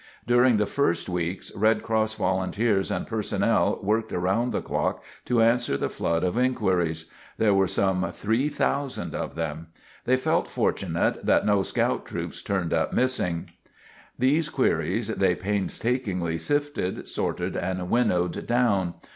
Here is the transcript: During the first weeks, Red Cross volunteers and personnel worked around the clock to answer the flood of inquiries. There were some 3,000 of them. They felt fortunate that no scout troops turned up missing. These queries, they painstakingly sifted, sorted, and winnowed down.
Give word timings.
During 0.25 0.57
the 0.57 0.65
first 0.65 1.07
weeks, 1.09 1.51
Red 1.55 1.83
Cross 1.83 2.15
volunteers 2.15 2.89
and 2.89 3.05
personnel 3.05 3.79
worked 3.83 4.11
around 4.11 4.51
the 4.51 4.59
clock 4.59 5.03
to 5.25 5.43
answer 5.43 5.77
the 5.77 5.91
flood 5.91 6.23
of 6.23 6.37
inquiries. 6.39 7.05
There 7.37 7.53
were 7.53 7.67
some 7.67 8.11
3,000 8.11 9.13
of 9.13 9.35
them. 9.35 9.67
They 10.05 10.17
felt 10.17 10.47
fortunate 10.47 11.23
that 11.23 11.45
no 11.45 11.61
scout 11.61 12.07
troops 12.07 12.41
turned 12.41 12.73
up 12.73 12.93
missing. 12.93 13.51
These 14.17 14.49
queries, 14.49 15.07
they 15.09 15.35
painstakingly 15.35 16.39
sifted, 16.39 17.07
sorted, 17.07 17.55
and 17.55 17.87
winnowed 17.87 18.47
down. 18.47 18.95